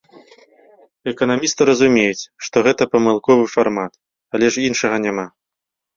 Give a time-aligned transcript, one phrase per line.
[1.11, 3.93] Эканамісты разумеюць, што гэта памылковы фармат,
[4.37, 5.27] але ж іншага няма.